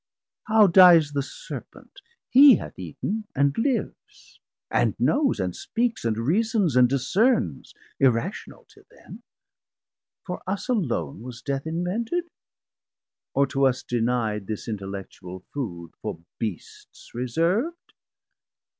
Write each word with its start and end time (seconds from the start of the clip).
How 0.45 0.65
dies 0.65 1.11
the 1.11 1.21
Serpent? 1.21 2.01
hee 2.27 2.55
hath 2.55 2.79
eat'n 2.79 3.25
and 3.35 3.55
lives, 3.55 4.39
And 4.71 4.99
knows, 4.99 5.39
and 5.39 5.55
speaks, 5.55 6.03
and 6.05 6.17
reasons, 6.17 6.75
and 6.75 6.89
discernes, 6.89 7.75
Irrational 7.99 8.65
till 8.65 8.83
then. 8.89 9.21
For 10.25 10.41
us 10.47 10.67
alone 10.67 11.21
Was 11.21 11.43
death 11.43 11.67
invented? 11.67 12.23
or 13.35 13.45
to 13.45 13.65
us 13.67 13.83
deni'd 13.83 14.47
This 14.47 14.67
intellectual 14.67 15.41
food, 15.53 15.91
for 16.01 16.19
beasts 16.39 17.11
reserv'd? 17.13 17.93